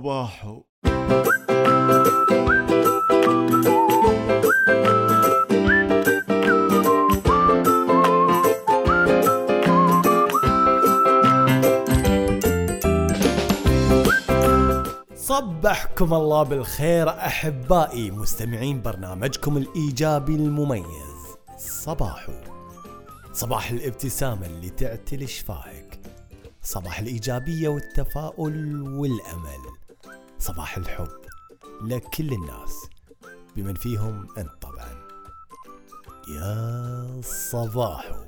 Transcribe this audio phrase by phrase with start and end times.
[0.00, 0.62] صباحو.
[15.14, 20.84] صبحكم الله بالخير أحبائي مستمعين برنامجكم الإيجابي المميز
[21.58, 22.32] صباحو.
[23.32, 26.00] صباح الابتسامة اللي تعتلي شفاهك
[26.62, 29.79] صباح الإيجابية والتفاؤل والأمل.
[30.40, 31.20] صباح الحب
[31.82, 32.86] لكل الناس
[33.56, 35.08] بمن فيهم أنت طبعا.
[36.28, 38.24] يا صباحو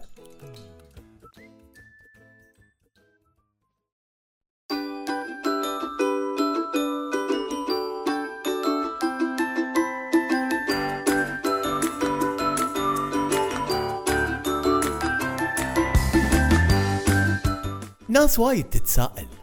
[18.08, 19.41] ناس وايد تتساءل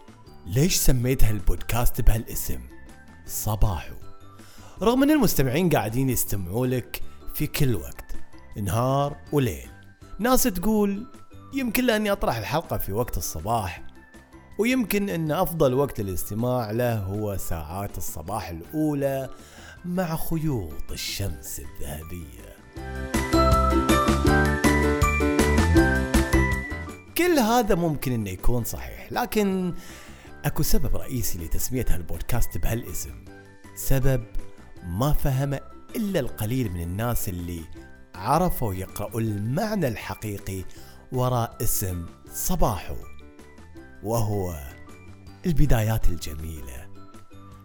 [0.50, 2.60] ليش سميت هالبودكاست بهالاسم؟
[3.26, 3.96] صباحو.
[4.82, 7.02] رغم إن المستمعين قاعدين يستمعوا لك
[7.34, 8.16] في كل وقت
[8.62, 9.70] نهار وليل
[10.20, 11.08] ناس تقول
[11.54, 13.84] يمكن لأني أطرح الحلقة في وقت الصباح
[14.60, 19.30] ويمكن إن أفضل وقت للاستماع له هو ساعات الصباح الأولى
[19.86, 22.50] مع خيوط الشمس الذهبية.
[27.18, 29.74] كل هذا ممكن إنه يكون صحيح لكن
[30.46, 33.26] أكو سبب رئيسي لتسمية هالبودكاست بهالاسم.
[33.76, 34.24] سبب
[34.84, 35.60] ما فهمه
[35.96, 37.62] إلا القليل من الناس اللي
[38.16, 40.64] عرفوا يقرأوا المعنى الحقيقي
[41.12, 42.96] وراء اسم صباحو
[44.04, 44.60] وهو
[45.46, 46.90] البدايات الجميلة.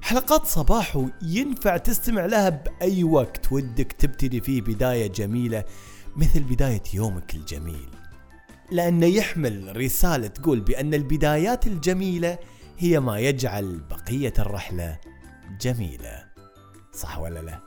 [0.02, 5.64] حلقات صباحو ينفع تستمع لها بأي وقت ودك تبتدي فيه بداية جميلة
[6.16, 7.88] مثل بداية يومك الجميل.
[8.70, 12.38] لأنه يحمل رسالة تقول بأن البدايات الجميلة
[12.78, 14.98] هي ما يجعل بقية الرحلة
[15.60, 16.24] جميلة.
[16.92, 17.60] صح ولا لا؟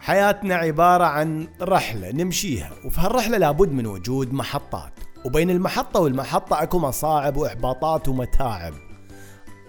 [0.00, 4.92] حياتنا عبارة عن رحلة نمشيها وفي هالرحلة لابد من وجود محطات.
[5.24, 8.74] وبين المحطة والمحطة أكو مصاعب وإحباطات ومتاعب.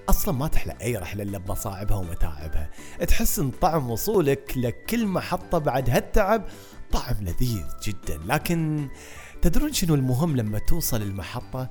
[0.09, 2.69] أصلا ما تحلى أي رحلة إلا بمصاعبها ومتاعبها.
[3.07, 6.45] تحس إن طعم وصولك لكل محطة بعد هالتعب
[6.91, 8.19] طعم لذيذ جدا.
[8.25, 8.87] لكن
[9.41, 11.69] تدرون شنو المهم لما توصل المحطة؟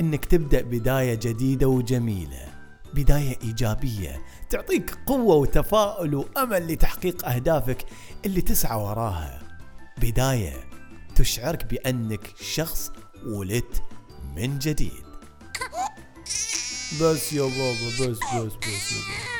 [0.00, 2.48] إنك تبدأ بداية جديدة وجميلة.
[2.94, 4.22] بداية إيجابية.
[4.50, 7.84] تعطيك قوة وتفاؤل وأمل لتحقيق أهدافك
[8.24, 9.42] اللي تسعى وراها.
[9.98, 10.52] بداية
[11.14, 12.92] تشعرك بأنك شخص
[13.26, 13.82] ولدت
[14.36, 15.11] من جديد.
[17.00, 19.32] بس يا بابا بس بس بس يا بابا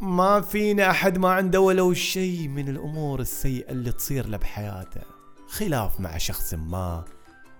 [0.00, 5.00] ما فينا أحد ما عنده ولو شيء من الأمور السيئة اللي تصير له بحياته.
[5.48, 7.04] خلاف مع شخص ما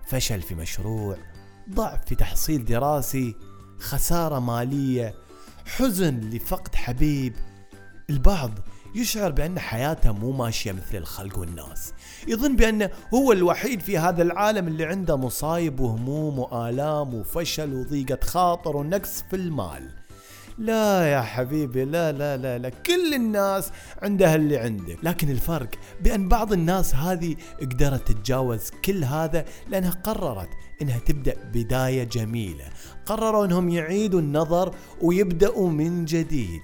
[0.07, 1.17] فشل في مشروع
[1.69, 3.35] ضعف في تحصيل دراسي
[3.79, 5.15] خسارة مالية
[5.65, 7.35] حزن لفقد حبيب.
[8.09, 8.51] البعض
[8.95, 11.93] يشعر بأن حياته مو ماشية مثل الخلق والناس.
[12.27, 18.77] يظن بأنه هو الوحيد في هذا العالم اللي عنده مصايب وهموم وآلام وفشل وضيقة خاطر
[18.77, 19.89] ونقص في المال.
[20.57, 22.69] لا يا حبيبي لا لا لا لا.
[22.69, 23.71] كل الناس
[24.01, 24.97] عندها اللي عندك.
[25.03, 25.69] لكن الفرق
[26.01, 30.49] بأن بعض الناس هذه قدرت تتجاوز كل هذا لأنها قررت
[30.81, 32.65] إنها تبدأ بداية جميلة.
[33.05, 36.61] قرروا إنهم يعيدوا النظر ويبدأوا من جديد.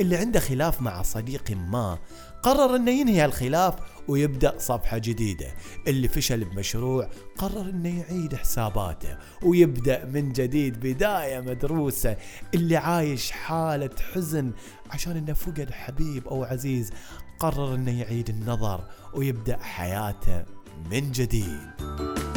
[0.00, 1.98] اللي عنده خلاف مع صديق ما
[2.42, 3.74] قرر إنه ينهي الخلاف
[4.08, 5.54] ويبدأ صفحة جديدة.
[5.86, 12.16] اللي فشل بمشروع قرر إنه يعيد حساباته ويبدأ من جديد بداية مدروسة.
[12.54, 14.52] اللي عايش حالة حزن
[14.90, 16.90] عشان إنه فقد حبيب أو عزيز
[17.38, 18.84] قرر إنه يعيد النظر
[19.14, 20.44] ويبدأ حياته
[20.90, 22.31] من جديد.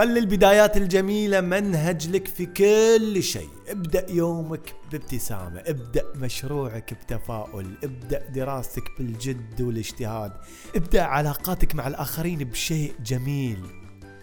[0.00, 3.48] خلي البدايات الجميلة منهج لك في كل شيء.
[3.68, 10.32] ابدأ يومك بابتسامة ابدأ مشروعك بتفاؤل ابدأ دراستك بالجد والاجتهاد
[10.76, 13.64] ابدأ علاقاتك مع الآخرين بشيء جميل.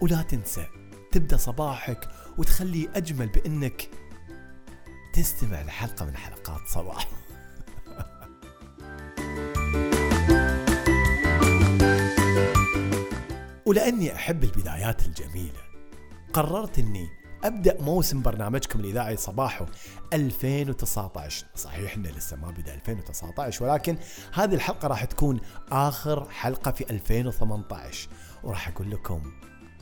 [0.00, 0.66] ولا تنسى
[1.12, 2.08] تبدأ صباحك
[2.38, 3.88] وتخليه أجمل بأنك
[5.12, 7.08] تستمع لحلقة من حلقات صباح.
[13.66, 15.67] ولأني أحب البدايات الجميلة
[16.38, 17.08] قررت إني
[17.44, 19.66] أبدأ موسم برنامجكم الإذاعي صباحو
[20.12, 23.96] 2019 صحيح إنه لسه ما بدأ 2019 ولكن
[24.32, 25.40] هذه الحلقة راح تكون
[25.72, 28.08] آخر حلقة في 2018
[28.42, 29.32] وراح أقول لكم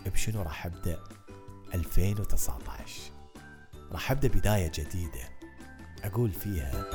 [0.07, 0.99] بشنو راح أبدأ
[1.75, 3.13] 2019
[3.93, 5.29] راح أبدأ بداية جديدة.
[6.05, 6.87] أقول فيها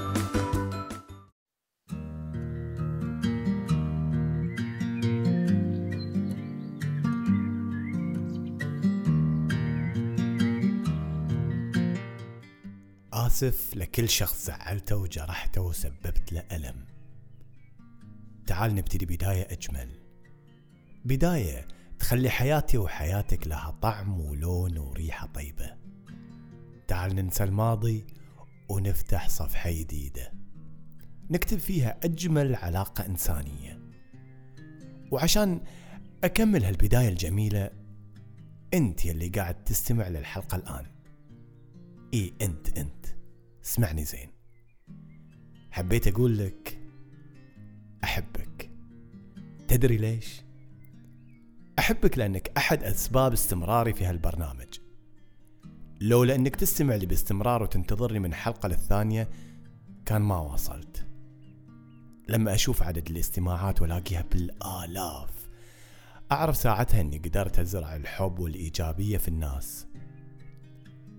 [13.31, 16.85] آسف لكل شخص زعلته وجرحته وسببت له ألم.
[18.47, 19.89] تعال نبتدي بداية أجمل.
[21.05, 21.67] بداية
[21.99, 25.75] تخلي حياتي وحياتك لها طعم ولون وريحة طيبة.
[26.87, 28.05] تعال ننسى الماضي
[28.69, 30.33] ونفتح صفحة جديدة.
[31.29, 33.79] نكتب فيها أجمل علاقة إنسانية.
[35.11, 35.61] وعشان
[36.23, 37.69] أكمل هالبداية الجميلة
[38.73, 40.85] أنت يلي قاعد تستمع للحلقة الآن.
[42.13, 43.00] إي أنت أنت.
[43.71, 44.29] اسمعني زين.
[45.71, 46.77] حبيت أقول لك
[48.03, 48.69] أحبك.
[49.67, 50.41] تدري ليش؟
[51.79, 54.79] أحبك لأنك أحد أسباب استمراري في هالبرنامج.
[56.01, 59.29] لو لأنك تستمع لي باستمرار وتنتظرني من حلقة للثانية
[60.05, 61.07] كان ما واصلت.
[62.29, 65.49] لما أشوف عدد الاستماعات ولاقيها بالآلاف
[66.31, 69.87] أعرف ساعتها أني قدرت أزرع الحب والإيجابية في الناس.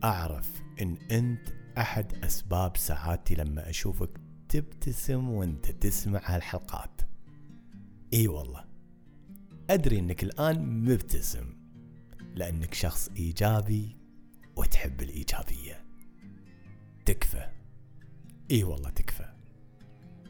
[0.04, 0.50] أعرف
[0.82, 4.10] أن أنت أحد أسباب سعادتي لما أشوفك
[4.48, 7.00] تبتسم وأنت تسمع هالحلقات.
[8.14, 8.64] إي والله.
[9.70, 11.54] أدري أنك الآن مبتسم
[12.34, 13.96] لأنك شخص إيجابي
[14.56, 15.84] وتحب الإيجابية.
[17.04, 17.48] تكفى.
[18.50, 19.32] إي والله تكفى.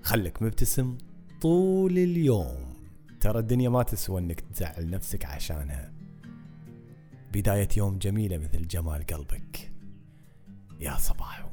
[0.03, 0.99] خلك مبتسم
[1.41, 2.73] طول اليوم.
[3.21, 5.93] ترى الدنيا ما تسوى إنك تزعل نفسك عشانها.
[7.33, 9.72] بداية يوم جميلة مثل جمال قلبك.
[10.83, 11.49] يا صباحو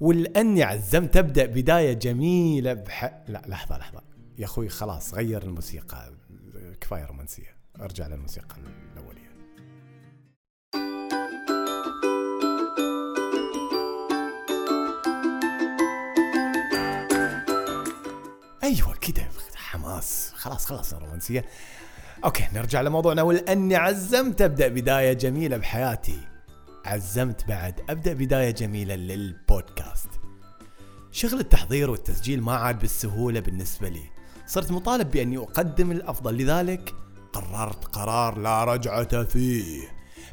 [0.00, 3.24] ولاني عزمت ابدا بداية جميلة بح...
[3.28, 4.02] لا لحظة لحظة.
[4.38, 6.12] يا أخوي خلاص غير الموسيقى.
[6.80, 7.56] كفاية رومانسية.
[7.80, 8.56] أرجع للموسيقى
[8.92, 9.30] الأولية.
[18.62, 19.28] أيوه كده.
[19.54, 20.32] حماس.
[20.34, 21.44] خلاص خلاص الرومانسية.
[22.24, 23.22] أوكي نرجع لموضوعنا.
[23.22, 26.20] ولأني عزمت أبدأ بداية جميلة بحياتي.
[26.84, 30.08] عزمت بعد أبدأ بداية جميلة للبودكاست.
[31.10, 34.10] شغل التحضير والتسجيل ما عاد بالسهولة بالنسبة لي.
[34.46, 36.36] صرت مطالب بأني أقدم الأفضل.
[36.36, 36.94] لذلك
[37.32, 39.88] قررت قرار لا رجعة فيه.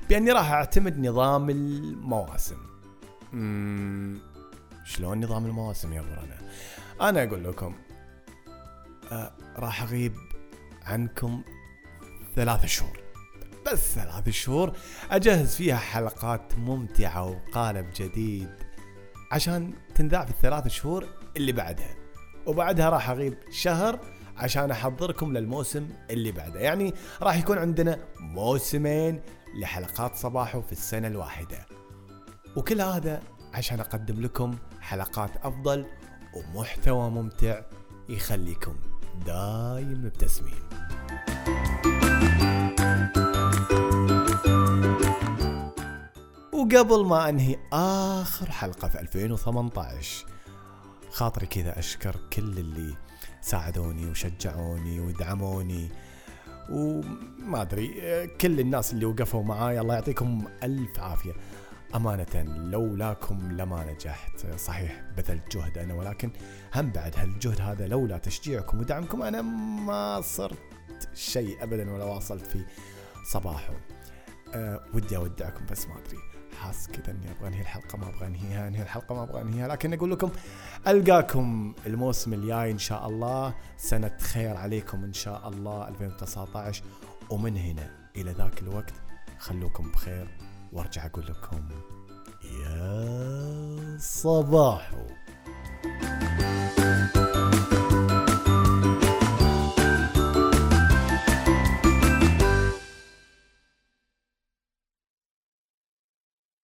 [0.09, 2.57] بأني راح أعتمد نظام المواسم.
[4.85, 6.37] شلون نظام المواسم يا برانا
[7.01, 7.75] أنا أقول لكم
[9.11, 10.13] آه راح أغيب
[10.85, 11.41] عنكم
[12.35, 12.99] ثلاثة شهور.
[13.71, 14.73] بس ثلاث شهور
[15.11, 18.49] أجهز فيها حلقات ممتعة وقالب جديد
[19.31, 21.05] عشان تنذاع في الثلاث شهور
[21.37, 21.95] اللي بعدها.
[22.45, 23.99] وبعدها راح أغيب شهر
[24.37, 26.59] عشان أحضركم للموسم اللي بعده.
[26.59, 29.21] يعني راح يكون عندنا موسمين
[29.61, 31.65] لحلقات صباحو في السنة الواحدة.
[32.55, 33.21] وكل هذا
[33.53, 35.85] عشان أقدم لكم حلقات أفضل
[36.33, 37.61] ومحتوى ممتع
[38.09, 38.75] يخليكم
[39.25, 40.59] دايم مبتسمين.
[46.53, 50.25] وقبل ما أنهي آخر حلقة في 2018
[51.11, 52.93] خاطري كذا أشكر كل اللي
[53.41, 55.89] ساعدوني وشجعوني ودعموني
[56.69, 57.87] وما أدري
[58.41, 61.33] كل الناس اللي وقفوا معاي الله يعطيكم ألف عافية.
[61.95, 64.55] أمانة لولاكم لما نجحت.
[64.59, 66.31] صحيح بذلت جهد أنا ولكن
[66.75, 70.57] هم بعد هالجهد هذا لولا تشجيعكم ودعمكم أنا ما صرت
[71.13, 72.65] شيء أبدا ولا واصلت في
[73.31, 73.73] صباحه.
[74.53, 76.17] أه ودي أودعكم بس ما أدري.
[76.59, 79.67] حاس كذا إني أبغى أنهي الحلقة ما أبغى أنهيها أنهي الحلقة ما أبغى أنهيها.
[79.67, 80.29] لكن أقول لكم
[80.87, 83.55] ألقاكم الموسم الجاي إن شاء الله.
[83.77, 86.83] سنة خير عليكم إن شاء الله 2019
[87.29, 88.93] ومن هنا إلى ذاك الوقت
[89.39, 90.37] خلوكم بخير.
[90.71, 91.69] وأرجع أقول لكم
[92.43, 95.05] يا صباحو.